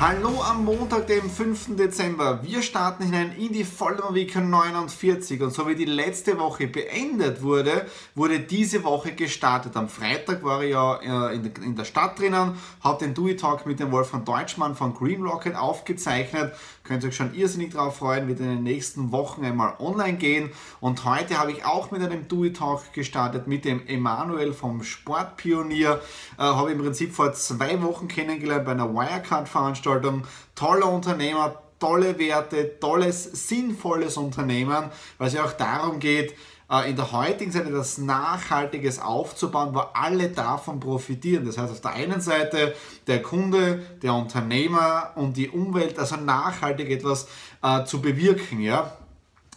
Hallo 0.00 0.40
am 0.42 0.64
Montag, 0.64 1.08
dem 1.08 1.28
5. 1.28 1.74
Dezember. 1.76 2.40
Wir 2.44 2.62
starten 2.62 3.02
hinein 3.02 3.32
in 3.36 3.52
die 3.52 3.64
Vollmer 3.64 4.14
Week 4.14 4.32
49 4.32 5.42
und 5.42 5.52
so 5.52 5.66
wie 5.66 5.74
die 5.74 5.86
letzte 5.86 6.38
Woche 6.38 6.68
beendet 6.68 7.42
wurde, 7.42 7.84
wurde 8.14 8.38
diese 8.38 8.84
Woche 8.84 9.10
gestartet. 9.10 9.76
Am 9.76 9.88
Freitag 9.88 10.44
war 10.44 10.62
ich 10.62 10.70
ja 10.70 11.30
äh, 11.30 11.34
in 11.34 11.74
der 11.74 11.84
Stadt 11.84 12.16
drinnen, 12.16 12.52
habe 12.80 13.04
den 13.04 13.12
Dewey 13.12 13.34
Talk 13.34 13.66
mit 13.66 13.80
dem 13.80 13.90
Wolfgang 13.90 14.24
Deutschmann 14.24 14.76
von 14.76 14.94
Green 14.94 15.20
Rocket 15.20 15.56
aufgezeichnet. 15.56 16.54
Könnt 16.84 17.02
ihr 17.02 17.08
euch 17.08 17.16
schon 17.16 17.34
irrsinnig 17.34 17.72
darauf 17.72 17.96
freuen, 17.96 18.28
wird 18.28 18.38
in 18.38 18.46
den 18.46 18.62
nächsten 18.62 19.10
Wochen 19.10 19.44
einmal 19.44 19.74
online 19.80 20.16
gehen. 20.16 20.50
Und 20.78 21.04
heute 21.06 21.38
habe 21.38 21.50
ich 21.50 21.64
auch 21.64 21.90
mit 21.90 22.02
einem 22.02 22.28
Dewey 22.28 22.52
Talk 22.52 22.92
gestartet 22.92 23.48
mit 23.48 23.64
dem 23.64 23.84
Emanuel 23.88 24.52
vom 24.52 24.84
Sportpionier. 24.84 26.00
Äh, 26.38 26.42
habe 26.42 26.70
im 26.70 26.78
Prinzip 26.78 27.12
vor 27.12 27.32
zwei 27.32 27.82
Wochen 27.82 28.06
kennengelernt 28.06 28.64
bei 28.64 28.70
einer 28.70 28.94
Wirecard-Veranstaltung 28.94 29.87
Veranstaltung, 29.88 30.24
toller 30.54 30.92
Unternehmer, 30.92 31.54
tolle 31.78 32.18
Werte, 32.18 32.78
tolles, 32.78 33.24
sinnvolles 33.48 34.16
Unternehmen, 34.16 34.90
weil 35.16 35.28
es 35.28 35.34
ja 35.34 35.44
auch 35.44 35.52
darum 35.52 35.98
geht, 35.98 36.34
äh, 36.70 36.90
in 36.90 36.96
der 36.96 37.12
heutigen 37.12 37.50
Zeit 37.50 37.66
etwas 37.66 37.98
Nachhaltiges 37.98 38.98
aufzubauen, 38.98 39.74
wo 39.74 39.78
alle 39.94 40.28
davon 40.28 40.80
profitieren. 40.80 41.46
Das 41.46 41.56
heißt, 41.56 41.72
auf 41.72 41.80
der 41.80 41.92
einen 41.92 42.20
Seite 42.20 42.74
der 43.06 43.22
Kunde, 43.22 43.82
der 44.02 44.14
Unternehmer 44.14 45.12
und 45.14 45.36
die 45.36 45.48
Umwelt, 45.48 45.98
also 45.98 46.16
nachhaltig 46.16 46.90
etwas 46.90 47.28
äh, 47.62 47.84
zu 47.84 48.02
bewirken. 48.02 48.60
Ja? 48.60 48.92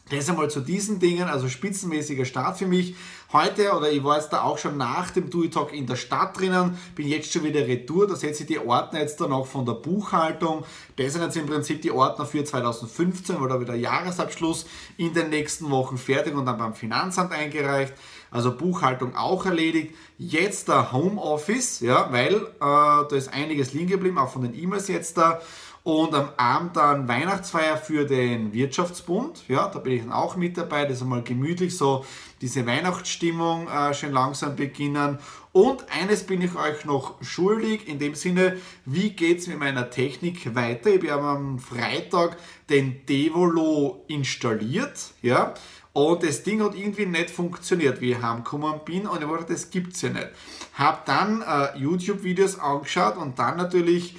Das 0.10 0.30
einmal 0.30 0.50
zu 0.50 0.60
diesen 0.60 1.00
Dingen, 1.00 1.28
also 1.28 1.48
spitzenmäßiger 1.48 2.26
Start 2.26 2.58
für 2.58 2.68
mich. 2.68 2.96
Heute, 3.34 3.72
oder 3.72 3.90
ich 3.90 4.04
war 4.04 4.18
jetzt 4.18 4.34
da 4.34 4.42
auch 4.42 4.58
schon 4.58 4.76
nach 4.76 5.10
dem 5.12 5.30
Do 5.30 5.46
Talk 5.48 5.72
in 5.72 5.88
der 5.88 5.96
Stadt 5.96 6.38
drinnen, 6.38 6.78
bin 6.96 7.08
jetzt 7.08 7.32
schon 7.32 7.46
wieder 7.46 7.66
retour, 7.66 8.06
da 8.06 8.18
setze 8.18 8.44
ich 8.44 8.48
die 8.48 8.60
Ordner 8.60 9.00
jetzt 9.00 9.22
dann 9.22 9.32
auch 9.32 9.48
von 9.48 9.66
der 9.66 9.72
Buchhaltung. 9.72 10.66
Das 10.98 11.14
sind 11.14 11.22
jetzt 11.22 11.38
im 11.38 11.46
Prinzip 11.46 11.82
die 11.82 11.92
Ordner 11.92 12.26
für 12.26 12.44
2015, 12.44 13.40
weil 13.40 13.48
da 13.48 13.62
wieder 13.62 13.74
Jahresabschluss 13.74 14.66
in 14.98 15.14
den 15.14 15.30
nächsten 15.30 15.70
Wochen 15.70 15.98
fertig 15.98 16.36
und 16.36 16.46
dann 16.46 16.58
beim 16.58 16.74
Finanzamt 16.74 17.32
eingereicht. 17.32 17.94
Also 18.32 18.52
Buchhaltung 18.52 19.16
auch 19.16 19.46
erledigt. 19.46 19.96
Jetzt 20.18 20.68
der 20.68 20.92
Homeoffice, 20.92 21.80
ja, 21.80 22.12
weil 22.12 22.36
äh, 22.36 22.48
da 22.60 23.08
ist 23.12 23.34
einiges 23.34 23.72
liegen 23.72 23.92
geblieben, 23.92 24.18
auch 24.18 24.32
von 24.32 24.42
den 24.42 24.54
E-Mails 24.54 24.90
jetzt 24.90 25.18
da. 25.18 25.40
Und 25.84 26.14
am 26.14 26.30
Abend 26.38 26.78
dann 26.78 27.08
Weihnachtsfeier 27.08 27.76
für 27.76 28.06
den 28.06 28.54
Wirtschaftsbund. 28.54 29.46
Ja, 29.48 29.68
da 29.68 29.80
bin 29.80 29.94
ich 29.94 30.02
dann 30.02 30.12
auch 30.12 30.36
mit 30.36 30.56
dabei. 30.56 30.84
Das 30.84 30.98
ist 30.98 31.02
einmal 31.02 31.24
gemütlich 31.24 31.76
so 31.76 32.06
diese 32.40 32.68
Weihnachtsstimmung 32.68 33.68
äh, 33.68 33.94
schön 33.96 34.12
langsam 34.12 34.56
beginnen. 34.56 35.18
Und 35.54 35.86
eines 35.90 36.24
bin 36.24 36.42
ich 36.42 36.56
euch 36.56 36.86
noch 36.86 37.22
schuldig, 37.24 37.88
in 37.88 37.98
dem 37.98 38.14
Sinne, 38.14 38.58
wie 38.86 39.10
geht 39.10 39.40
es 39.40 39.48
mit 39.48 39.60
meiner 39.60 39.90
Technik 39.90 40.56
weiter? 40.56 40.92
Ich 40.92 41.10
habe 41.10 41.24
am 41.24 41.60
Freitag 41.60 42.38
den 42.70 43.06
Devolo 43.08 44.06
installiert. 44.08 45.12
Ja, 45.24 45.56
und 45.94 46.24
das 46.24 46.44
Ding 46.44 46.64
hat 46.64 46.76
irgendwie 46.76 47.06
nicht 47.06 47.30
funktioniert, 47.30 48.00
wie 48.00 48.12
ich 48.12 48.22
heimgekommen 48.22 48.82
bin. 48.86 49.08
Und 49.08 49.22
ich 49.22 49.28
dachte, 49.28 49.54
das 49.54 49.70
gibt 49.72 49.94
es 49.94 50.02
ja 50.04 50.10
nicht. 50.10 50.30
Habe 50.76 51.00
dann 51.06 51.42
äh, 51.42 51.78
YouTube-Videos 51.78 52.60
angeschaut 52.60 53.18
und 53.18 53.38
dann 53.40 53.58
natürlich 53.58 54.16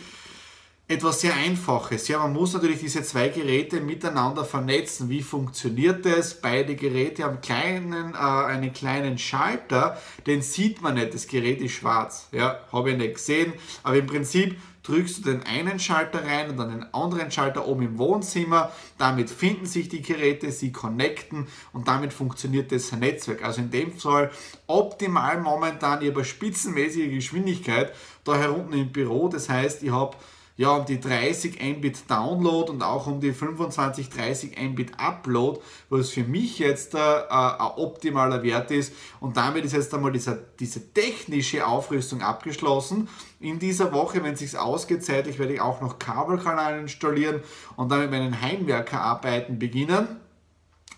etwas 0.93 1.21
sehr 1.21 1.35
Einfaches. 1.35 2.09
Ja, 2.09 2.19
man 2.19 2.35
muss 2.35 2.53
natürlich 2.53 2.81
diese 2.81 3.03
zwei 3.03 3.29
Geräte 3.29 3.81
miteinander 3.81 4.45
vernetzen. 4.45 5.09
Wie 5.09 5.23
funktioniert 5.23 6.05
das? 6.05 6.35
Beide 6.35 6.77
Geräte 6.77 7.25
haben 7.25 7.41
kleinen, 7.41 8.15
äh, 8.15 8.17
einen 8.17 8.73
kleinen 8.73 9.17
Schalter, 9.17 9.99
den 10.27 10.43
sieht 10.43 10.83
man 10.83 10.95
nicht. 10.95 11.15
Das 11.15 11.27
Gerät 11.27 11.61
ist 11.61 11.73
schwarz. 11.73 12.29
Ja, 12.31 12.61
habe 12.71 12.91
ich 12.91 12.99
nicht 12.99 13.15
gesehen. 13.15 13.55
Aber 13.83 13.97
im 13.97 14.07
Prinzip 14.07 14.57
drückst 14.83 15.19
du 15.19 15.31
den 15.31 15.43
einen 15.45 15.79
Schalter 15.79 16.25
rein 16.25 16.51
und 16.51 16.59
dann 16.59 16.71
den 16.71 16.95
anderen 16.95 17.31
Schalter 17.31 17.67
oben 17.67 17.83
im 17.83 17.99
Wohnzimmer. 17.99 18.71
Damit 18.99 19.31
finden 19.31 19.67
sich 19.67 19.89
die 19.89 20.03
Geräte, 20.03 20.53
sie 20.53 20.73
connecten 20.73 21.47
und 21.73 21.89
damit 21.89 22.13
funktioniert 22.13 22.71
das 22.71 22.93
Netzwerk. 22.93 23.45
Also 23.45 23.63
in 23.63 23.71
dem 23.71 23.93
Fall 23.93 24.31
optimal 24.67 25.41
momentan, 25.41 26.01
eine 26.01 26.25
spitzenmäßige 26.25 27.11
Geschwindigkeit 27.11 27.95
da 28.25 28.37
herunten 28.37 28.75
im 28.75 28.93
Büro. 28.93 29.29
Das 29.29 29.49
heißt, 29.49 29.83
ich 29.83 29.91
habe 29.91 30.17
ja, 30.63 30.77
um 30.77 30.87
die 30.87 31.01
30 31.01 31.61
Mbit 31.61 32.09
Download 32.09 32.71
und 32.71 32.85
auch 32.85 33.09
um 33.09 33.21
die 33.21 33.33
25, 33.33 34.11
30 34.11 34.57
Mbit 34.61 34.93
Upload, 34.97 35.59
was 35.91 36.11
für 36.11 36.23
mich 36.23 36.61
jetzt 36.61 36.95
äh, 36.95 36.99
ein 36.99 37.73
optimaler 37.79 38.45
Wert 38.45 38.71
ist. 38.71 38.93
Und 39.19 39.37
damit 39.37 39.65
ist 39.65 39.73
jetzt 39.73 39.93
einmal 39.93 40.13
dieser, 40.13 40.39
diese 40.61 40.93
technische 40.93 41.67
Aufrüstung 41.67 42.23
abgeschlossen. 42.23 43.09
In 43.41 43.59
dieser 43.59 43.93
Woche, 43.93 44.23
wenn 44.23 44.35
es 44.35 44.39
sich 44.39 44.57
ausgeht, 44.57 45.05
zeitlich 45.05 45.41
werde 45.41 45.55
ich 45.55 45.61
auch 45.61 45.81
noch 45.81 45.99
Kabelkanal 45.99 46.79
installieren 46.79 47.41
und 47.75 47.91
dann 47.91 48.03
mit 48.03 48.13
meinen 48.13 48.41
Heimwerkerarbeiten 48.41 49.59
beginnen. 49.59 50.07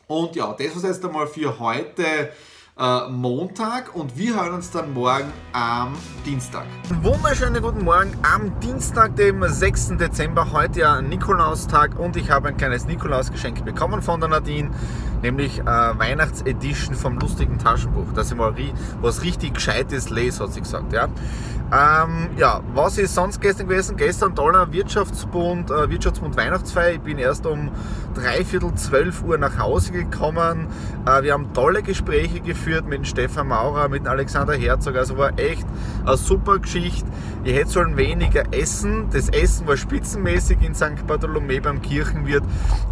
Und 0.09 0.37
ja, 0.37 0.53
das 0.53 0.83
war 0.83 0.91
jetzt 0.91 1.03
einmal 1.03 1.27
für 1.27 1.59
heute 1.59 2.31
äh, 2.79 3.09
Montag 3.09 3.95
und 3.95 4.17
wir 4.19 4.35
hören 4.35 4.55
uns 4.55 4.71
dann 4.71 4.93
morgen 4.93 5.33
am 5.53 5.95
Dienstag. 6.27 6.65
Wunderschönen 7.03 7.63
guten 7.63 7.85
Morgen 7.85 8.13
am 8.23 8.59
Dienstag, 8.61 9.15
dem 9.17 9.47
6. 9.47 9.97
Dezember, 9.99 10.53
heute 10.53 10.81
ja 10.81 11.01
Nikolaustag 11.01 11.99
und 11.99 12.17
ich 12.17 12.31
habe 12.31 12.49
ein 12.49 12.57
kleines 12.57 12.87
Nikolausgeschenk 12.87 13.65
bekommen 13.65 14.03
von 14.03 14.21
der 14.21 14.29
Nadine, 14.29 14.71
nämlich 15.25 15.59
äh, 15.59 15.65
Weihnachtsedition 15.65 16.95
vom 16.95 17.19
lustigen 17.19 17.59
Taschenbuch, 17.59 18.13
dass 18.15 18.31
ich 18.31 18.37
mal 18.37 18.55
was 19.01 19.23
richtig 19.23 19.55
Gescheites 19.55 20.11
lese, 20.11 20.45
hat 20.45 20.53
sie 20.53 20.61
gesagt. 20.61 20.93
Ja. 20.93 21.09
Ähm, 21.73 22.29
ja, 22.37 22.61
was 22.75 22.99
ist 22.99 23.15
sonst 23.15 23.41
gestern 23.41 23.67
gewesen? 23.67 23.97
Gestern 23.97 24.37
toller 24.37 24.71
Wirtschaftsbund, 24.71 25.71
äh, 25.71 25.89
Wirtschaftsbund 25.89 26.37
Weihnachtsfeier. 26.37 26.93
Ich 26.93 27.01
bin 27.01 27.19
erst 27.19 27.47
um 27.47 27.71
dreiviertel 28.15 28.75
zwölf 28.75 29.25
Uhr 29.25 29.39
nach 29.39 29.59
Hause 29.59 29.93
gekommen. 29.93 30.69
Äh, 31.07 31.23
wir 31.23 31.33
haben 31.33 31.53
tolle 31.55 31.83
Gespräche 31.83 32.41
geführt 32.41 32.87
mit 32.87 33.07
Stefan 33.09 33.49
Maurer, 33.49 33.89
mit 33.89 34.07
Alexander 34.07 34.55
Herzog. 34.55 34.95
Also 34.97 35.17
war 35.17 35.39
echt 35.39 35.67
eine 36.05 36.17
super 36.19 36.59
Geschichte. 36.59 37.09
Ich 37.45 37.55
hätte 37.55 37.71
sollen 37.71 37.97
weniger 37.97 38.45
essen. 38.53 39.09
Das 39.11 39.31
Essen 39.31 39.67
war 39.67 39.77
spitzenmäßig 39.77 40.59
in 40.63 40.75
St. 40.75 41.07
Bartholomä 41.07 41.61
beim 41.61 41.83
Kirchenwirt. 41.83 42.45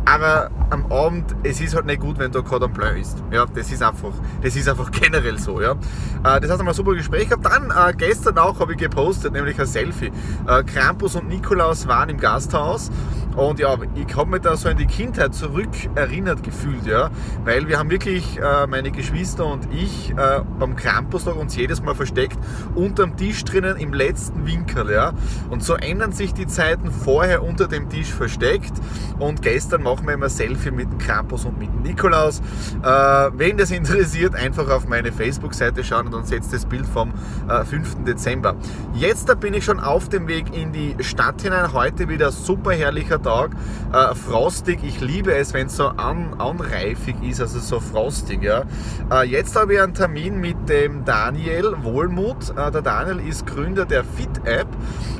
Aber 0.06 0.50
am 0.70 0.90
Abend, 0.90 1.36
es 1.42 1.60
ist 1.60 1.74
halt 1.74 1.86
nicht 1.86 2.00
gut, 2.00 2.18
wenn 2.22 2.32
gerade 2.32 2.64
am 2.64 2.72
Plan 2.72 2.96
ist. 2.96 3.22
Ja, 3.30 3.46
das 3.46 3.70
ist 3.70 3.82
einfach, 3.82 4.12
das 4.42 4.56
ist 4.56 4.68
einfach 4.68 4.90
generell 5.00 5.38
so. 5.38 5.60
Ja. 5.60 5.72
Äh, 5.72 6.40
das 6.40 6.50
heißt, 6.50 6.60
einmal 6.60 6.74
super 6.74 6.94
Gespräch 6.94 7.28
gehabt. 7.28 7.44
Dann 7.44 7.70
äh, 7.70 7.92
gestern 7.96 8.38
auch 8.38 8.58
habe 8.60 8.72
ich 8.72 8.78
gepostet, 8.78 9.32
nämlich 9.32 9.58
ein 9.60 9.66
Selfie. 9.66 10.12
Äh, 10.46 10.62
Krampus 10.64 11.16
und 11.16 11.28
Nikolaus 11.28 11.86
waren 11.86 12.08
im 12.08 12.18
Gasthaus 12.18 12.90
und 13.36 13.58
ja, 13.58 13.76
ich 13.94 14.16
habe 14.16 14.30
mich 14.30 14.42
da 14.42 14.56
so 14.56 14.68
in 14.68 14.76
die 14.76 14.86
Kindheit 14.86 15.34
zurück 15.34 15.70
erinnert 15.94 16.42
gefühlt, 16.42 16.86
ja, 16.86 17.10
weil 17.44 17.68
wir 17.68 17.78
haben 17.78 17.90
wirklich, 17.90 18.38
äh, 18.38 18.66
meine 18.66 18.90
Geschwister 18.90 19.46
und 19.46 19.72
ich, 19.72 20.10
äh, 20.10 20.40
beim 20.58 20.76
Krampustag 20.76 21.36
uns 21.36 21.56
jedes 21.56 21.82
Mal 21.82 21.94
versteckt, 21.94 22.38
unterm 22.74 23.16
Tisch 23.16 23.44
drinnen 23.44 23.76
im 23.76 23.94
letzten 23.94 24.46
Winkel, 24.46 24.90
ja. 24.90 25.12
Und 25.50 25.64
so 25.64 25.74
ändern 25.74 26.12
sich 26.12 26.34
die 26.34 26.46
Zeiten 26.46 26.90
vorher 26.90 27.42
unter 27.42 27.68
dem 27.68 27.88
Tisch 27.88 28.12
versteckt 28.12 28.72
und 29.18 29.42
gestern 29.42 29.82
machen 29.82 30.06
wir 30.06 30.14
immer 30.14 30.28
Selfie 30.28 30.70
mit 30.70 30.90
dem 30.90 30.98
Krampus 30.98 31.44
und 31.44 31.58
mit 31.58 31.68
dem 31.68 31.82
Nikolaus. 31.82 32.40
Äh, 32.82 32.86
wen 32.86 33.56
das 33.56 33.70
interessiert, 33.70 34.34
einfach 34.34 34.68
auf 34.68 34.86
meine 34.86 35.12
Facebook-Seite 35.12 35.84
schauen 35.84 36.06
und 36.06 36.12
dann 36.12 36.24
setzt 36.24 36.52
das 36.52 36.66
Bild 36.66 36.86
vom 36.86 37.12
äh, 37.48 37.64
5. 37.64 38.04
Dezember. 38.04 38.56
Jetzt 38.94 39.28
da 39.28 39.34
bin 39.34 39.54
ich 39.54 39.64
schon 39.64 39.80
auf 39.80 40.08
dem 40.08 40.28
Weg 40.28 40.54
in 40.54 40.72
die 40.72 40.96
Stadt 41.00 41.40
hinein, 41.42 41.72
heute 41.72 42.08
wieder 42.08 42.30
super 42.30 42.72
herrlicher 42.72 43.21
Tag. 43.22 43.50
Äh, 43.92 44.14
frostig, 44.14 44.80
ich 44.82 45.00
liebe 45.00 45.34
es, 45.34 45.54
wenn 45.54 45.66
es 45.66 45.76
so 45.76 45.88
an, 45.88 46.34
anreifig 46.38 47.16
ist, 47.22 47.40
also 47.40 47.58
so 47.58 47.80
frostig. 47.80 48.42
Ja. 48.42 48.62
Äh, 49.10 49.28
jetzt 49.28 49.56
habe 49.56 49.74
ich 49.74 49.80
einen 49.80 49.94
Termin 49.94 50.40
mit 50.40 50.68
dem 50.68 51.04
Daniel 51.04 51.74
Wohlmuth. 51.82 52.50
Äh, 52.50 52.70
der 52.70 52.82
Daniel 52.82 53.20
ist 53.26 53.46
Gründer 53.46 53.84
der 53.84 54.04
Fit-App 54.04 54.68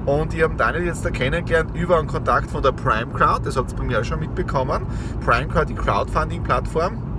und 0.06 0.34
ich 0.34 0.42
habe 0.42 0.54
Daniel 0.56 0.86
jetzt 0.86 1.04
da 1.04 1.10
kennengelernt 1.10 1.70
über 1.74 1.98
einen 1.98 2.08
Kontakt 2.08 2.50
von 2.50 2.62
der 2.62 2.72
Prime 2.72 3.12
Crowd. 3.12 3.42
Das 3.44 3.56
habt 3.56 3.72
ihr 3.72 3.78
bei 3.78 3.84
mir 3.84 4.00
auch 4.00 4.04
schon 4.04 4.20
mitbekommen. 4.20 4.86
Prime 5.24 5.48
Crowd, 5.48 5.66
die 5.66 5.74
Crowdfunding-Plattform. 5.74 7.11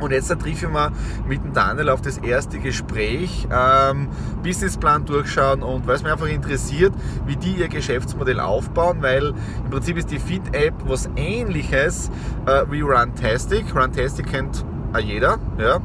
Und 0.00 0.10
jetzt 0.10 0.28
treffe 0.28 0.48
ich 0.48 0.68
mal 0.68 0.90
mit 1.28 1.44
dem 1.44 1.52
Daniel 1.52 1.90
auf 1.90 2.02
das 2.02 2.18
erste 2.18 2.58
Gespräch, 2.58 3.46
ähm, 3.52 4.08
Businessplan 4.42 5.04
durchschauen 5.04 5.62
und 5.62 5.86
weil 5.86 5.94
es 5.94 6.02
mich 6.02 6.10
einfach 6.10 6.26
interessiert, 6.26 6.92
wie 7.26 7.36
die 7.36 7.52
ihr 7.52 7.68
Geschäftsmodell 7.68 8.40
aufbauen, 8.40 8.98
weil 9.00 9.28
im 9.64 9.70
Prinzip 9.70 9.96
ist 9.96 10.10
die 10.10 10.18
Fit-App 10.18 10.74
was 10.86 11.08
ähnliches 11.16 12.10
äh, 12.46 12.64
wie 12.70 12.80
Runtastic. 12.80 13.74
Runtastic 13.74 14.26
kennt 14.26 14.64
jeder, 15.00 15.38
ja, 15.58 15.80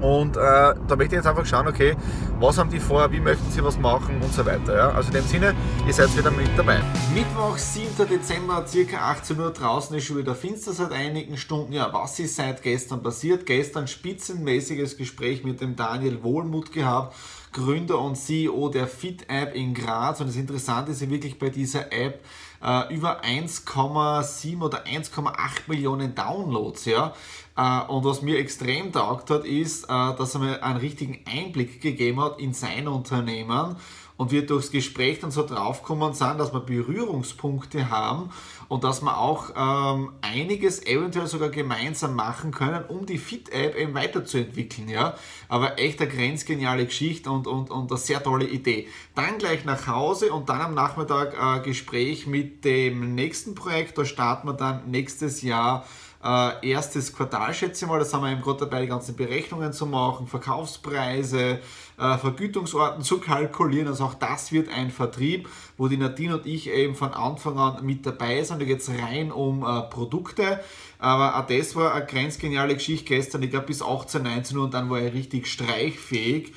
und 0.00 0.36
äh, 0.36 0.40
da 0.40 0.74
möchte 0.90 1.04
ich 1.04 1.12
jetzt 1.12 1.26
einfach 1.26 1.46
schauen, 1.46 1.66
okay, 1.68 1.96
was 2.38 2.58
haben 2.58 2.70
die 2.70 2.80
vor, 2.80 3.10
wie 3.12 3.20
möchten 3.20 3.50
sie 3.50 3.64
was 3.64 3.78
machen 3.78 4.20
und 4.20 4.32
so 4.32 4.44
weiter. 4.44 4.76
Ja? 4.76 4.90
Also 4.90 5.08
in 5.08 5.14
dem 5.14 5.24
Sinne, 5.24 5.54
ihr 5.86 5.92
seid 5.92 6.16
wieder 6.16 6.30
mit 6.30 6.48
dabei. 6.56 6.80
Mittwoch, 7.14 7.56
7. 7.56 8.08
Dezember, 8.08 8.64
circa 8.66 8.98
18 9.12 9.40
Uhr 9.40 9.52
draußen 9.52 9.96
ist 9.96 10.04
schon 10.04 10.18
wieder 10.18 10.34
finster 10.34 10.72
seit 10.72 10.92
einigen 10.92 11.36
Stunden. 11.36 11.72
Ja, 11.72 11.92
was 11.92 12.18
ist 12.18 12.36
seit 12.36 12.62
gestern 12.62 13.02
passiert? 13.02 13.46
Gestern 13.46 13.88
spitzenmäßiges 13.88 14.96
Gespräch 14.96 15.44
mit 15.44 15.60
dem 15.60 15.76
Daniel 15.76 16.22
Wohlmuth 16.22 16.72
gehabt. 16.72 17.14
Gründer 17.52 17.98
und 18.00 18.16
CEO 18.16 18.68
der 18.68 18.86
Fit-App 18.86 19.54
in 19.54 19.72
Graz. 19.72 20.20
Und 20.20 20.28
das 20.28 20.36
Interessante 20.36 20.92
ist 20.92 21.00
ja 21.00 21.08
wirklich 21.08 21.38
bei 21.38 21.48
dieser 21.48 21.90
App, 21.90 22.22
äh, 22.62 22.94
über 22.94 23.22
1,7 23.24 24.60
oder 24.60 24.84
1,8 24.86 25.68
Millionen 25.68 26.14
Downloads. 26.14 26.84
Ja? 26.84 27.14
Äh, 27.56 27.80
und 27.88 28.04
was 28.04 28.22
mir 28.22 28.38
extrem 28.38 28.92
taugt 28.92 29.30
hat, 29.30 29.44
ist, 29.44 29.84
äh, 29.84 29.88
dass 29.88 30.34
er 30.34 30.40
mir 30.40 30.62
einen 30.62 30.78
richtigen 30.78 31.20
Einblick 31.26 31.80
gegeben 31.80 32.20
hat 32.20 32.38
in 32.40 32.52
sein 32.52 32.88
Unternehmen 32.88 33.76
und 34.16 34.30
wir 34.30 34.46
durchs 34.46 34.70
Gespräch 34.70 35.20
dann 35.20 35.30
so 35.30 35.46
draufgekommen 35.46 36.14
sind, 36.14 36.38
dass 36.38 36.52
wir 36.52 36.60
Berührungspunkte 36.60 37.90
haben 37.90 38.30
und 38.68 38.82
dass 38.82 39.02
wir 39.02 39.18
auch 39.18 39.50
ähm, 39.56 40.12
einiges 40.22 40.84
eventuell 40.86 41.26
sogar 41.26 41.50
gemeinsam 41.50 42.14
machen 42.14 42.50
können, 42.50 42.84
um 42.88 43.04
die 43.06 43.18
Fit-App 43.18 43.76
eben 43.76 43.94
weiterzuentwickeln. 43.94 44.88
Ja? 44.88 45.14
Aber 45.48 45.78
echt 45.78 46.00
eine 46.00 46.10
grenzgeniale 46.10 46.86
Geschichte 46.86 47.30
und, 47.30 47.46
und, 47.46 47.70
und 47.70 47.90
eine 47.90 47.98
sehr 47.98 48.22
tolle 48.22 48.46
Idee. 48.46 48.88
Dann 49.14 49.38
gleich 49.38 49.64
nach 49.64 49.86
Hause 49.86 50.32
und 50.32 50.48
dann 50.48 50.60
am 50.60 50.74
Nachmittag 50.74 51.34
äh, 51.34 51.62
Gespräch 51.62 52.26
mit 52.26 52.64
dem 52.64 53.14
nächsten 53.14 53.54
Projekt. 53.54 53.98
Da 53.98 54.04
starten 54.04 54.48
wir 54.48 54.54
dann 54.54 54.90
nächstes 54.90 55.42
Jahr 55.42 55.84
äh, 56.26 56.68
erstes 56.70 57.14
Quartal, 57.14 57.54
schätze 57.54 57.84
ich 57.84 57.90
mal, 57.90 57.98
da 57.98 58.04
sind 58.04 58.20
wir 58.20 58.32
eben 58.32 58.42
gerade 58.42 58.60
dabei, 58.60 58.82
die 58.82 58.88
ganzen 58.88 59.14
Berechnungen 59.14 59.72
zu 59.72 59.86
machen, 59.86 60.26
Verkaufspreise, 60.26 61.60
äh, 61.98 62.18
Vergütungsorten 62.18 63.04
zu 63.04 63.18
kalkulieren. 63.18 63.86
Also 63.86 64.04
auch 64.04 64.14
das 64.14 64.50
wird 64.50 64.68
ein 64.68 64.90
Vertrieb, 64.90 65.48
wo 65.76 65.86
die 65.86 65.96
Nadine 65.96 66.38
und 66.38 66.46
ich 66.46 66.68
eben 66.68 66.94
von 66.96 67.12
Anfang 67.12 67.58
an 67.58 67.86
mit 67.86 68.04
dabei 68.04 68.42
sind. 68.42 68.60
Da 68.60 68.64
geht 68.64 68.80
es 68.80 68.90
rein 68.90 69.30
um 69.30 69.62
äh, 69.62 69.82
Produkte. 69.82 70.60
Aber 70.98 71.38
auch 71.38 71.46
das 71.46 71.76
war 71.76 71.94
eine 71.94 72.06
grenzgeniale 72.06 72.74
Geschichte 72.74 73.04
gestern. 73.04 73.42
Ich 73.42 73.50
glaube 73.50 73.66
bis 73.66 73.82
18, 73.82 74.22
19 74.22 74.56
Uhr 74.56 74.64
und 74.64 74.74
dann 74.74 74.90
war 74.90 75.00
ich 75.00 75.12
richtig 75.12 75.46
streichfähig. 75.46 76.52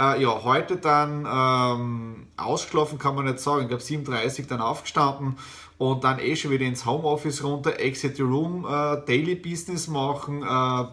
Äh, 0.00 0.22
ja, 0.22 0.42
heute 0.44 0.78
dann 0.78 1.26
ähm, 1.30 2.26
ausgeschlafen 2.38 2.98
kann 2.98 3.14
man 3.14 3.26
nicht 3.26 3.38
sagen. 3.38 3.62
Ich 3.62 3.68
glaube 3.68 3.82
37 3.82 4.46
dann 4.46 4.62
aufgestanden 4.62 5.36
und 5.76 6.04
dann 6.04 6.18
eh 6.18 6.36
schon 6.36 6.52
wieder 6.52 6.64
ins 6.64 6.86
Homeoffice 6.86 7.44
runter, 7.44 7.78
Exit 7.78 8.16
the 8.16 8.22
Room, 8.22 8.64
äh, 8.64 9.04
Daily 9.06 9.34
Business 9.34 9.88
machen, 9.88 10.42
äh, 10.42 10.46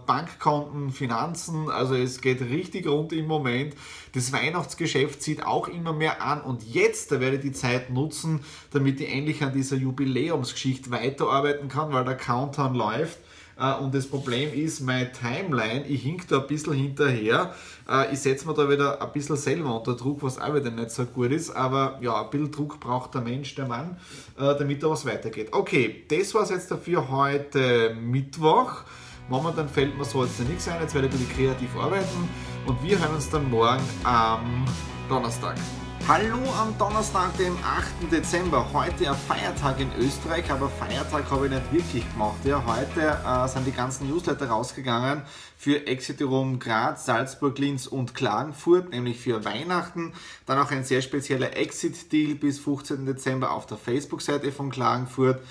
Bankkonten, 0.06 0.92
Finanzen, 0.92 1.70
also 1.70 1.96
es 1.96 2.20
geht 2.20 2.42
richtig 2.42 2.86
rund 2.88 3.14
im 3.14 3.28
Moment. 3.28 3.76
Das 4.14 4.34
Weihnachtsgeschäft 4.34 5.22
zieht 5.22 5.46
auch 5.46 5.70
immer 5.70 5.94
mehr 5.94 6.22
an 6.22 6.42
und 6.42 6.64
jetzt, 6.64 7.12
da 7.14 7.22
werde 7.22 7.38
ich 7.38 7.42
die 7.42 7.54
Zeit 7.54 7.90
nutzen, 7.90 8.42
damit 8.72 9.00
ich 9.00 9.10
endlich 9.10 9.42
an 9.42 9.54
dieser 9.54 9.78
Jubiläumsgeschichte 9.78 10.92
weiterarbeiten 10.92 11.70
kann, 11.70 11.94
weil 11.94 12.04
der 12.04 12.18
Countdown 12.18 12.76
läuft. 12.76 13.20
Äh, 13.60 13.74
und 13.76 13.94
das 13.94 14.08
Problem 14.08 14.54
ist, 14.54 14.82
meine 14.82 15.12
Timeline, 15.12 15.86
ich 15.88 16.04
hink 16.04 16.28
da 16.28 16.40
ein 16.40 16.48
bisschen 16.48 16.74
hinterher. 16.74 17.54
Äh, 17.90 18.14
ich 18.14 18.20
setze 18.20 18.48
mir 18.48 18.54
da 18.54 18.70
wieder 18.70 19.02
ein 19.02 19.12
bisschen 19.12 19.36
selber 19.36 19.76
unter 19.76 19.96
Druck, 19.96 20.24
was 20.24 20.40
auch 20.40 20.54
wieder 20.54 20.72
nicht 20.72 20.92
so 20.92 21.06
gut 21.06 21.32
ist. 21.32 21.52
Aber 21.52 21.98
ja, 22.02 22.22
ein 22.22 22.30
bisschen 22.30 22.52
Druck 22.52 22.80
braucht 22.80 23.14
der 23.14 23.22
Mensch, 23.22 23.56
der 23.56 23.68
Mann, 23.68 23.98
äh, 24.38 24.56
damit 24.58 24.84
da 24.84 24.90
was 24.90 25.06
weitergeht. 25.06 25.50
Okay, 25.52 26.06
das 26.10 26.34
war 26.34 26.44
es 26.44 26.50
jetzt 26.50 26.72
dafür 26.72 27.10
heute 27.10 27.96
Mittwoch. 28.00 28.84
Momentan 29.30 29.68
fällt 29.68 29.98
mir 29.98 30.06
so 30.06 30.24
jetzt 30.24 30.40
nichts 30.48 30.68
ein, 30.70 30.82
jetzt 30.82 30.94
werde 30.94 31.08
ich 31.08 31.14
ein 31.14 31.20
bisschen 31.20 31.36
kreativ 31.36 31.76
arbeiten 31.76 32.30
und 32.66 32.82
wir 32.82 32.98
hören 32.98 33.16
uns 33.16 33.30
dann 33.30 33.50
morgen 33.50 33.84
am 34.04 34.64
Donnerstag. 35.10 35.58
Hallo 36.08 36.38
am 36.58 36.74
Donnerstag, 36.78 37.36
dem 37.36 37.58
8. 37.58 38.10
Dezember. 38.10 38.66
Heute 38.72 39.10
ein 39.10 39.18
Feiertag 39.18 39.82
in 39.82 39.92
Österreich, 40.00 40.50
aber 40.50 40.70
Feiertag 40.70 41.30
habe 41.30 41.48
ich 41.48 41.52
nicht 41.52 41.74
wirklich 41.74 42.14
gemacht. 42.14 42.38
Ja, 42.46 42.64
heute 42.66 43.20
äh, 43.28 43.46
sind 43.50 43.68
die 43.68 43.74
ganzen 43.74 44.08
Newsletter 44.08 44.48
rausgegangen 44.48 45.24
für 45.58 45.86
Exiterum 45.86 46.60
Graz, 46.60 47.06
Salzburg, 47.06 47.60
Linz 47.60 47.88
und 47.88 48.16
Klagenfurt, 48.16 48.92
nämlich 48.92 49.20
für 49.20 49.44
Weihnachten. 49.44 50.14
Dann 50.46 50.60
auch 50.60 50.72
ein 50.72 50.86
sehr 50.86 51.02
spezieller 51.02 51.58
Exit-Deal 51.58 52.36
bis 52.36 52.58
15. 52.60 53.06
Dezember 53.06 53.52
auf 53.52 53.66
der 53.66 53.76
Facebook-Seite 53.76 54.54
von 54.54 54.70
Klagenfurt. 54.70 55.42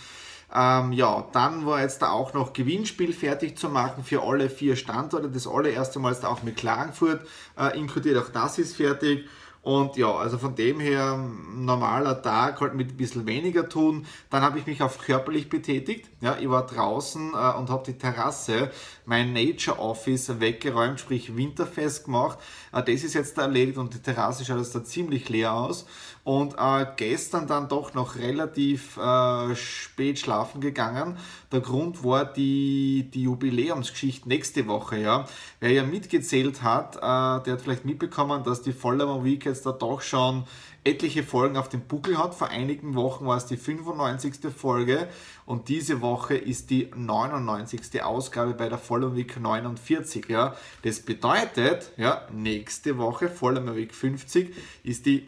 Ähm, 0.55 0.93
ja, 0.93 1.29
dann 1.33 1.67
war 1.67 1.83
jetzt 1.83 2.01
da 2.01 2.13
auch 2.13 2.33
noch 2.33 2.55
Gewinnspiel 2.55 3.13
fertig 3.13 3.59
zu 3.59 3.69
machen 3.69 4.05
für 4.05 4.23
alle 4.23 4.49
vier 4.49 4.77
Standorte. 4.77 5.29
Das 5.29 5.47
allererste 5.47 5.99
Mal 5.99 6.13
ist 6.13 6.21
da 6.21 6.29
auch 6.29 6.43
mit 6.43 6.57
Klagenfurt 6.57 7.27
äh, 7.59 7.79
inkludiert, 7.79 8.17
auch 8.17 8.31
das 8.31 8.59
ist 8.59 8.77
fertig. 8.77 9.29
Und 9.67 9.97
ja, 9.97 10.15
also 10.15 10.39
von 10.39 10.55
dem 10.55 10.79
her, 10.79 11.19
normaler 11.57 12.23
Tag 12.23 12.61
halt 12.61 12.75
mit 12.75 12.91
ein 12.91 12.97
bisschen 12.97 13.27
weniger 13.27 13.69
tun. 13.69 14.07
Dann 14.31 14.43
habe 14.43 14.61
ich 14.61 14.67
mich 14.67 14.81
auf 14.81 14.99
körperlich 14.99 15.49
betätigt. 15.49 16.09
Ja, 16.21 16.37
ich 16.39 16.49
war 16.49 16.67
draußen 16.67 17.33
äh, 17.33 17.59
und 17.59 17.69
habe 17.69 17.83
die 17.85 17.99
Terrasse, 17.99 18.71
mein 19.07 19.33
Nature 19.33 19.81
Office 19.81 20.39
weggeräumt, 20.39 21.01
sprich 21.01 21.37
winterfest 21.37 22.05
gemacht. 22.05 22.39
Äh, 22.73 22.85
das 22.85 23.03
ist 23.03 23.15
jetzt 23.15 23.39
erledigt 23.39 23.77
und 23.77 23.93
die 23.93 23.99
Terrasse 23.99 24.45
schaut 24.45 24.59
jetzt 24.59 24.73
da 24.73 24.85
ziemlich 24.85 25.29
leer 25.31 25.53
aus. 25.53 25.87
Und 26.27 26.55
äh, 26.59 26.85
gestern 26.97 27.47
dann 27.47 27.69
doch 27.69 27.95
noch 27.95 28.17
relativ 28.17 28.97
äh, 28.97 29.55
spät 29.55 30.19
schlafen 30.19 30.61
gegangen. 30.61 31.19
Der 31.53 31.61
Grund 31.61 32.03
war 32.03 32.25
die, 32.25 33.09
die 33.15 33.23
Jubiläumsgeschichte 33.23 34.29
nächste 34.29 34.67
Woche. 34.67 34.99
Ja. 34.99 35.27
Wer 35.61 35.71
ja 35.71 35.85
mitgezählt 35.85 36.65
hat, 36.65 36.97
äh, 36.97 37.01
der 37.01 37.53
hat 37.53 37.61
vielleicht 37.61 37.85
mitbekommen, 37.85 38.43
dass 38.43 38.61
die 38.61 38.73
Vollmer 38.73 39.23
Week 39.23 39.45
jetzt 39.45 39.67
da 39.67 39.71
doch 39.71 40.01
schon 40.01 40.43
etliche 40.83 41.23
Folgen 41.23 41.57
auf 41.57 41.69
dem 41.69 41.83
Buckel 41.83 42.19
hat. 42.19 42.35
Vor 42.35 42.49
einigen 42.49 42.97
Wochen 42.97 43.25
war 43.27 43.37
es 43.37 43.47
die 43.47 43.57
95. 43.57 44.53
Folge 44.53 45.07
und 45.45 45.69
diese 45.69 46.01
Woche 46.01 46.37
ist 46.37 46.71
die 46.71 46.91
99. 46.93 48.03
Ausgabe 48.03 48.55
bei 48.55 48.69
der 48.69 48.79
Vollmer 48.79 49.15
Week 49.15 49.39
49. 49.39 50.29
Ja. 50.29 50.57
Das 50.83 50.99
bedeutet, 51.03 51.93
ja, 51.97 52.27
nächste 52.33 52.99
Woche, 52.99 53.29
Vollmer 53.29 53.77
Week 53.77 53.95
50, 53.95 54.57
ist 54.83 55.07
die 55.07 55.27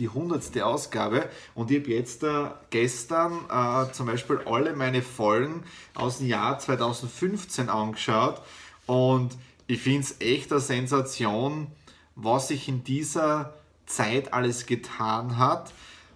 die 0.00 0.08
hundertste 0.08 0.66
Ausgabe. 0.66 1.28
Und 1.54 1.70
ich 1.70 1.80
habe 1.80 1.90
jetzt 1.90 2.22
äh, 2.24 2.46
gestern 2.70 3.40
äh, 3.50 3.92
zum 3.92 4.06
Beispiel 4.06 4.40
alle 4.46 4.74
meine 4.74 5.02
Folgen 5.02 5.62
aus 5.94 6.18
dem 6.18 6.26
Jahr 6.26 6.58
2015 6.58 7.68
angeschaut. 7.68 8.40
Und 8.86 9.36
ich 9.66 9.80
finde 9.80 10.00
es 10.00 10.20
echt 10.20 10.50
eine 10.50 10.60
Sensation, 10.60 11.68
was 12.16 12.48
sich 12.48 12.68
in 12.68 12.82
dieser 12.82 13.54
Zeit 13.86 14.32
alles 14.32 14.66
getan 14.66 15.38
hat, 15.38 15.72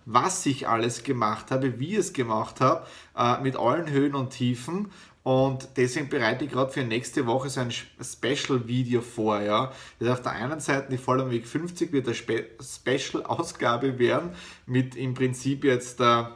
was 0.07 0.45
ich 0.47 0.69
alles 0.69 1.03
gemacht 1.03 1.51
habe, 1.51 1.79
wie 1.79 1.93
ich 1.93 1.99
es 1.99 2.13
gemacht 2.13 2.61
habe, 2.61 2.87
äh, 3.17 3.41
mit 3.43 3.57
allen 3.57 3.91
Höhen 3.91 4.15
und 4.15 4.31
Tiefen 4.31 4.91
und 5.25 5.69
deswegen 5.79 6.11
bereite 6.11 6.45
ich 6.45 6.53
gerade 6.53 6.71
für 6.71 6.85
nächste 6.85 7.27
Woche 7.27 7.49
so 7.49 7.61
ein 7.61 7.71
Special-Video 7.73 9.01
vor. 9.01 9.41
Ja. 9.41 9.73
Das 9.99 10.11
auf 10.11 10.23
der 10.23 10.33
einen 10.33 10.61
Seite 10.61 10.89
die 10.91 10.99
Vollem 10.99 11.31
Weg 11.31 11.47
50 11.47 11.93
wird 11.93 12.07
eine 12.07 12.15
Spe 12.15 12.45
Special-Ausgabe 12.61 13.99
werden 13.99 14.35
mit 14.67 14.95
im 14.97 15.15
Prinzip 15.15 15.65
jetzt 15.65 15.99
der 15.99 16.33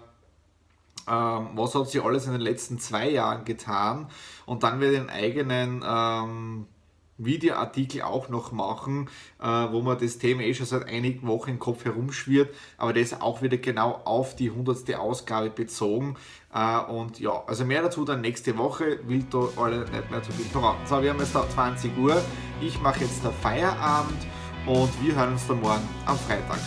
ähm, 1.07 1.51
was 1.55 1.75
hat 1.75 1.89
sie 1.91 2.01
alles 2.01 2.27
in 2.27 2.33
den 2.33 2.41
letzten 2.41 2.79
zwei 2.79 3.11
Jahren 3.11 3.45
getan 3.45 4.09
und 4.47 4.63
dann 4.63 4.81
ich 4.81 4.99
einen 4.99 5.11
eigenen 5.11 5.85
ähm, 5.87 6.67
Videoartikel 7.19 8.03
auch 8.03 8.29
noch 8.29 8.53
machen, 8.53 9.09
äh, 9.41 9.45
wo 9.45 9.83
man 9.83 9.99
das 9.99 10.19
Thema 10.19 10.43
eh 10.43 10.55
schon 10.55 10.67
seit 10.67 10.89
einigen 10.89 11.27
Wochen 11.27 11.51
im 11.51 11.59
Kopf 11.59 11.85
herumschwirrt, 11.85 12.55
aber 12.79 12.93
das 12.93 13.21
auch 13.21 13.43
wieder 13.43 13.59
genau 13.59 14.01
auf 14.05 14.37
die 14.37 14.51
100. 14.51 14.95
Ausgabe 14.95 15.51
bezogen. 15.51 16.17
Äh, 16.55 16.79
und 16.91 17.21
ja, 17.21 17.43
also 17.47 17.65
mehr 17.65 17.83
dazu 17.83 18.05
dann 18.05 18.21
nächste 18.21 18.57
Woche, 18.57 19.01
will 19.07 19.25
da 19.31 19.49
alle 19.57 19.81
nicht 19.81 20.11
mehr 20.11 20.23
zu 20.23 20.33
viel 20.33 20.47
verraten. 20.47 20.87
So, 20.87 21.03
wir 21.03 21.11
haben 21.11 21.19
jetzt 21.19 21.35
da 21.35 21.49
20 21.49 21.99
Uhr, 21.99 22.23
ich 22.61 22.81
mache 22.81 23.01
jetzt 23.01 23.23
der 23.25 23.33
Feierabend 23.33 24.27
und 24.67 24.91
wir 25.03 25.15
hören 25.17 25.33
uns 25.33 25.47
dann 25.47 25.61
morgen 25.61 25.87
am 26.07 26.17
Freitag. 26.17 26.59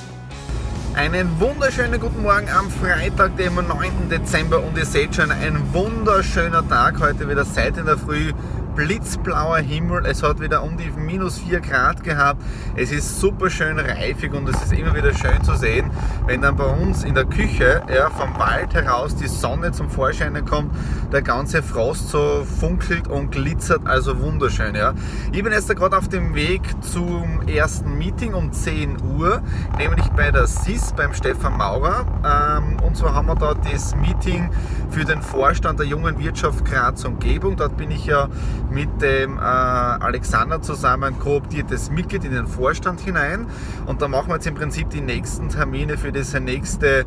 Einen 0.93 1.39
wunderschönen 1.39 2.01
guten 2.01 2.22
Morgen 2.22 2.50
am 2.50 2.70
Freitag, 2.70 3.38
dem 3.38 3.55
9. 3.55 4.10
Dezember 4.10 4.62
und 4.62 4.77
ihr 4.77 4.86
seht 4.86 5.15
schon, 5.15 5.31
ein 5.31 5.74
wunderschöner 5.74 6.67
Tag 6.67 7.00
heute 7.00 7.29
wieder 7.29 7.46
seit 7.46 7.77
in 7.77 7.86
der 7.86 7.98
Früh 7.98 8.34
blitzblauer 8.75 9.58
Himmel, 9.58 10.06
es 10.06 10.24
hat 10.24 10.40
wieder 10.40 10.63
um 10.63 10.78
die 10.78 10.90
minus 10.92 11.40
4 11.40 11.60
Grad 11.60 12.04
gehabt, 12.04 12.42
es 12.75 12.92
ist 12.92 13.20
super 13.20 13.50
schön 13.50 13.78
reifig 13.80 14.34
und 14.34 14.48
es 14.48 14.62
ist 14.62 14.74
immer 14.74 14.96
wieder 14.96 15.13
schön 15.13 15.44
zu 15.44 15.56
sehen, 15.56 15.92
wenn 16.25 16.42
dann 16.42 16.56
bei 16.56 16.66
uns 16.66 17.04
in 17.04 17.13
der 17.13 17.25
Küche 17.25 17.82
ja, 17.94 18.10
vom 18.10 18.38
Wald 18.40 18.74
heraus 18.74 19.16
die 19.16 19.28
Sonne 19.28 19.72
zum 19.72 19.90
Vorschein 19.90 20.44
kommt, 20.46 20.74
der 21.12 21.22
ganze 21.22 21.62
Frost 21.62 22.10
so 22.10 22.46
funkelt 22.60 23.08
und 23.08 23.32
glitzert, 23.32 23.86
also 23.86 24.20
wunderschön. 24.20 24.75
Ja. 24.75 24.94
Ich 25.32 25.44
bin 25.44 25.51
jetzt 25.51 25.74
gerade 25.75 25.98
auf 25.98 26.08
dem 26.08 26.34
Weg 26.34 26.62
zum 26.82 27.42
ersten 27.48 27.98
Meeting 27.98 28.34
um 28.34 28.51
10 28.51 29.01
Uhr, 29.01 29.42
nämlich 29.78 30.08
bei 30.10 30.32
der 30.32 30.48
SIS, 30.48 30.94
beim 30.96 31.13
Stefan 31.13 31.58
Maurer 31.58 32.06
ähm, 32.24 32.78
und 32.82 32.96
zwar 32.96 33.13
haben 33.13 33.28
wir 33.28 33.36
da 33.36 33.54
das 33.54 33.96
Meeting 33.96 34.50
für 34.90 35.06
den 35.06 35.22
Vorstand 35.22 35.80
der 35.80 35.88
jungen 35.88 36.20
Wirtschaft 36.20 36.66
Graz 36.66 37.04
Umgebung, 37.04 37.56
dort 37.58 37.78
bin 37.78 37.92
ich 37.92 38.06
ja 38.06 38.28
mit 38.72 39.01
dem 39.01 39.38
äh, 39.38 39.42
Alexander 39.42 40.62
zusammen 40.62 41.20
kooptiertes 41.20 41.92
Mitglied 41.92 42.24
in 42.24 42.32
den 42.32 42.48
Vorstand 42.48 43.01
hinein. 43.01 43.48
Und 43.86 44.01
da 44.01 44.08
machen 44.08 44.30
wir 44.30 44.36
jetzt 44.36 44.48
im 44.48 44.56
Prinzip 44.56 44.90
die 44.90 45.01
nächsten 45.01 45.50
Termine 45.50 45.98
für 45.98 46.12
das 46.12 46.34
nächste 46.40 47.06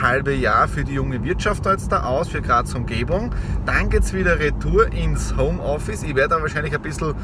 halbe 0.00 0.34
Jahr 0.34 0.68
für 0.68 0.84
die 0.84 0.94
junge 0.94 1.24
Wirtschaft 1.24 1.64
jetzt 1.66 1.90
da 1.90 2.04
aus, 2.04 2.28
für 2.28 2.42
Graz 2.42 2.74
Umgebung. 2.74 3.34
Dann 3.64 3.88
geht 3.88 4.02
es 4.02 4.12
wieder 4.12 4.38
retour 4.38 4.92
ins 4.92 5.36
Homeoffice. 5.36 6.02
Ich 6.02 6.14
werde 6.14 6.34
dann 6.34 6.42
wahrscheinlich 6.42 6.74
ein 6.74 6.82
bisschen 6.82 7.14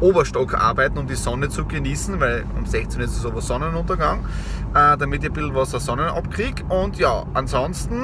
Oberstock 0.00 0.54
arbeiten, 0.54 0.98
um 0.98 1.06
die 1.06 1.14
Sonne 1.14 1.48
zu 1.48 1.64
genießen, 1.64 2.18
weil 2.20 2.44
um 2.56 2.66
16 2.66 3.00
Uhr 3.00 3.06
ist 3.06 3.16
es 3.16 3.24
aber 3.24 3.40
Sonnenuntergang, 3.40 4.26
äh, 4.74 4.96
damit 4.96 5.22
ich 5.22 5.30
ein 5.30 5.34
bisschen 5.34 5.54
was 5.54 5.70
der 5.70 5.80
Sonne 5.80 6.12
abkriege. 6.12 6.64
Und 6.64 6.98
ja, 6.98 7.24
ansonsten 7.34 8.02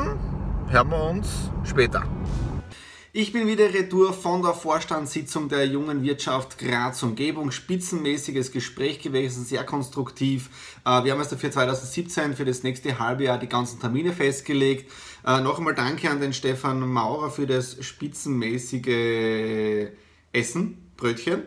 hören 0.68 0.88
wir 0.90 1.02
uns 1.10 1.50
später. 1.64 2.02
Ich 3.14 3.30
bin 3.30 3.46
wieder 3.46 3.74
retour 3.74 4.14
von 4.14 4.40
der 4.40 4.54
Vorstandssitzung 4.54 5.50
der 5.50 5.66
jungen 5.66 6.02
Wirtschaft 6.02 6.56
Graz 6.56 7.02
Umgebung. 7.02 7.50
Spitzenmäßiges 7.50 8.52
Gespräch 8.52 9.00
gewesen, 9.00 9.44
sehr 9.44 9.64
konstruktiv. 9.64 10.48
Äh, 10.86 11.04
wir 11.04 11.12
haben 11.12 11.20
jetzt 11.20 11.34
für 11.34 11.50
2017 11.50 12.34
für 12.34 12.46
das 12.46 12.62
nächste 12.62 12.98
halbe 12.98 13.24
Jahr 13.24 13.36
die 13.36 13.50
ganzen 13.50 13.78
Termine 13.78 14.14
festgelegt. 14.14 14.90
Äh, 15.26 15.42
noch 15.42 15.58
einmal 15.58 15.74
danke 15.74 16.08
an 16.08 16.22
den 16.22 16.32
Stefan 16.32 16.80
Maurer 16.88 17.30
für 17.30 17.46
das 17.46 17.84
spitzenmäßige 17.84 19.90
Essen, 20.32 20.90
Brötchen. 20.96 21.42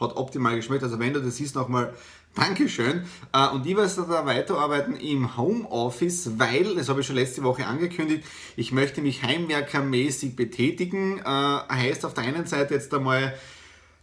Hat 0.00 0.16
optimal 0.16 0.56
geschmeckt. 0.56 0.82
Also 0.82 0.98
wenn 0.98 1.12
du 1.12 1.22
das 1.22 1.36
siehst, 1.36 1.54
nochmal 1.54 1.94
Dankeschön. 2.34 3.04
Äh, 3.32 3.48
und 3.48 3.66
ich 3.66 3.76
werde 3.76 4.06
da 4.08 4.24
weiterarbeiten 4.24 4.96
im 4.96 5.36
Homeoffice, 5.36 6.38
weil, 6.38 6.74
das 6.76 6.88
habe 6.88 7.00
ich 7.00 7.06
schon 7.06 7.16
letzte 7.16 7.42
Woche 7.42 7.66
angekündigt, 7.66 8.24
ich 8.56 8.72
möchte 8.72 9.02
mich 9.02 9.22
heimwerkermäßig 9.22 10.34
betätigen. 10.34 11.18
Äh, 11.18 11.24
heißt 11.24 12.04
auf 12.06 12.14
der 12.14 12.24
einen 12.24 12.46
Seite 12.46 12.74
jetzt 12.74 12.92
einmal 12.94 13.34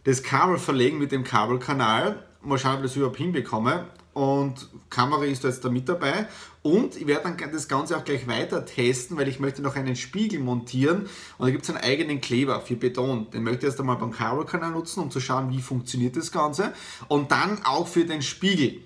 das 0.04 0.22
Kabel 0.22 0.58
verlegen 0.58 0.98
mit 0.98 1.12
dem 1.12 1.24
Kabelkanal. 1.24 2.24
Mal 2.42 2.58
schauen, 2.58 2.76
ob 2.76 2.84
ich 2.84 2.90
das 2.90 2.96
überhaupt 2.96 3.18
hinbekomme 3.18 3.86
und 4.20 4.68
Kamera 4.90 5.24
ist 5.24 5.44
jetzt 5.44 5.64
da 5.64 5.70
mit 5.70 5.88
dabei. 5.88 6.26
Und 6.60 6.94
ich 6.94 7.06
werde 7.06 7.34
dann 7.34 7.52
das 7.52 7.68
Ganze 7.68 7.96
auch 7.96 8.04
gleich 8.04 8.26
weiter 8.26 8.66
testen, 8.66 9.16
weil 9.16 9.28
ich 9.28 9.40
möchte 9.40 9.62
noch 9.62 9.76
einen 9.76 9.96
Spiegel 9.96 10.40
montieren 10.40 11.08
und 11.38 11.46
da 11.46 11.50
gibt 11.50 11.62
es 11.64 11.70
einen 11.70 11.78
eigenen 11.78 12.20
Kleber 12.20 12.60
für 12.60 12.76
Beton. 12.76 13.30
Den 13.30 13.44
möchte 13.44 13.60
ich 13.60 13.70
erst 13.70 13.80
einmal 13.80 13.96
beim 13.96 14.10
Kabelkanal 14.10 14.72
nutzen, 14.72 15.00
um 15.00 15.10
zu 15.10 15.20
schauen, 15.20 15.50
wie 15.50 15.62
funktioniert 15.62 16.16
das 16.16 16.32
Ganze. 16.32 16.74
Und 17.08 17.32
dann 17.32 17.64
auch 17.64 17.88
für 17.88 18.04
den 18.04 18.20
Spiegel. 18.20 18.82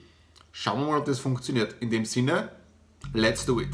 Schauen 0.52 0.82
wir 0.82 0.86
mal, 0.92 0.98
ob 1.00 1.04
das 1.06 1.18
funktioniert. 1.18 1.74
In 1.80 1.90
dem 1.90 2.04
Sinne, 2.04 2.50
let's 3.12 3.44
do 3.44 3.58
it. 3.58 3.70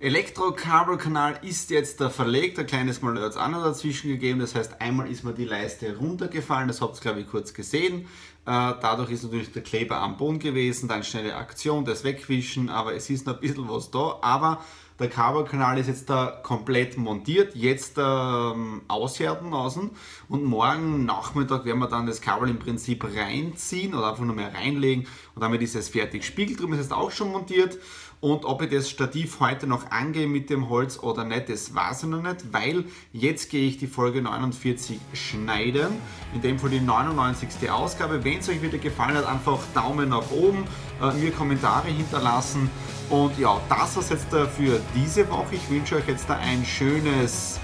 Elektro-Kabelkanal 0.00 1.40
ist 1.42 1.70
jetzt 1.70 2.00
da 2.00 2.08
verlegt, 2.08 2.58
ein 2.58 2.66
kleines 2.66 3.02
Mal 3.02 3.20
hat 3.20 3.30
es 3.30 3.36
auch 3.36 3.48
noch 3.48 3.64
dazwischen 3.64 4.10
gegeben, 4.10 4.38
das 4.38 4.54
heißt 4.54 4.80
einmal 4.80 5.10
ist 5.10 5.24
mir 5.24 5.32
die 5.32 5.44
Leiste 5.44 5.96
runtergefallen, 5.96 6.68
das 6.68 6.80
habt 6.80 6.98
ihr 6.98 7.00
glaube 7.00 7.20
ich 7.20 7.26
kurz 7.26 7.52
gesehen, 7.52 8.06
dadurch 8.48 9.10
ist 9.10 9.24
natürlich 9.24 9.52
der 9.52 9.62
Kleber 9.62 9.98
am 9.98 10.16
Boden 10.16 10.38
gewesen, 10.38 10.88
dann 10.88 11.04
schnelle 11.04 11.36
Aktion, 11.36 11.84
das 11.84 12.04
wegwischen, 12.04 12.68
aber 12.70 12.94
es 12.94 13.10
ist 13.10 13.26
noch 13.26 13.34
ein 13.34 13.40
bisschen 13.40 13.68
was 13.68 13.90
da, 13.90 14.18
aber 14.22 14.60
der 14.98 15.08
Kabelkanal 15.08 15.78
ist 15.78 15.86
jetzt 15.86 16.10
da 16.10 16.40
komplett 16.42 16.96
montiert, 16.96 17.54
jetzt 17.54 17.98
ähm, 17.98 18.82
aushärten 18.88 19.52
außen 19.52 19.90
und 20.28 20.44
morgen 20.44 21.04
Nachmittag 21.04 21.64
werden 21.64 21.78
wir 21.78 21.86
dann 21.86 22.06
das 22.06 22.20
Kabel 22.20 22.48
im 22.48 22.58
Prinzip 22.58 23.04
reinziehen 23.04 23.94
oder 23.94 24.10
einfach 24.10 24.24
nur 24.24 24.34
mehr 24.34 24.52
reinlegen. 24.52 25.06
Und 25.36 25.42
damit 25.42 25.62
ist 25.62 25.76
es 25.76 25.90
fertig. 25.90 26.24
Spiegel 26.24 26.56
drum 26.56 26.72
ist 26.72 26.80
jetzt 26.80 26.92
auch 26.92 27.12
schon 27.12 27.30
montiert 27.30 27.78
und 28.20 28.44
ob 28.44 28.62
ich 28.62 28.70
das 28.70 28.90
Stativ 28.90 29.38
heute 29.38 29.66
noch 29.68 29.90
angehe 29.90 30.26
mit 30.26 30.50
dem 30.50 30.68
Holz 30.68 30.98
oder 30.98 31.24
nicht, 31.24 31.48
das 31.48 31.74
weiß 31.74 32.02
ich 32.02 32.08
noch 32.08 32.22
nicht, 32.22 32.52
weil 32.52 32.84
jetzt 33.12 33.48
gehe 33.48 33.68
ich 33.68 33.78
die 33.78 33.86
Folge 33.86 34.22
49 34.22 34.98
schneiden. 35.12 35.88
In 36.34 36.42
dem 36.42 36.58
Fall 36.58 36.70
die 36.70 36.80
99. 36.80 37.70
Ausgabe. 37.70 38.24
Wenn 38.24 38.38
es 38.38 38.48
euch 38.48 38.60
wieder 38.60 38.78
gefallen 38.78 39.16
hat, 39.16 39.26
einfach 39.26 39.60
Daumen 39.72 40.08
nach 40.08 40.30
oben, 40.32 40.64
äh, 41.00 41.12
mir 41.14 41.30
Kommentare 41.30 41.88
hinterlassen. 41.88 42.68
Und 43.08 43.38
ja, 43.38 43.60
das 43.68 43.96
war 43.96 44.02
es 44.02 44.10
jetzt 44.10 44.28
für 44.56 44.80
diese 44.94 45.30
Woche. 45.30 45.54
Ich 45.54 45.70
wünsche 45.70 45.96
euch 45.96 46.08
jetzt 46.08 46.28
ein 46.30 46.64
schönes 46.64 47.60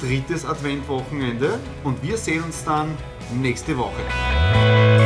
drittes 0.00 0.44
Adventwochenende 0.44 1.60
und 1.84 2.02
wir 2.02 2.16
sehen 2.16 2.42
uns 2.42 2.64
dann 2.64 2.96
nächste 3.40 3.76
Woche. 3.76 5.01